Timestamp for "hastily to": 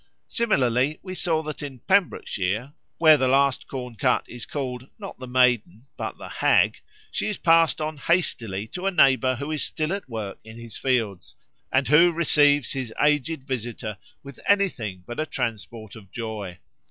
7.97-8.87